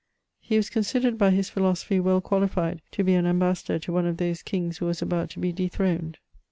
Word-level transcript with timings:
He 0.39 0.55
was 0.57 0.71
considered 0.71 1.15
by 1.19 1.29
his 1.29 1.51
philo 1.51 1.75
sophy 1.75 1.99
well 1.99 2.21
qualified 2.21 2.81
to 2.93 3.03
be 3.03 3.13
an 3.13 3.27
ambassador 3.27 3.77
to 3.77 3.93
one 3.93 4.07
of 4.07 4.17
those 4.17 4.41
kings 4.41 4.79
who 4.79 4.87
was 4.87 4.99
about 5.03 5.29
to 5.29 5.39
be 5.39 5.51
dethroned. 5.51 6.17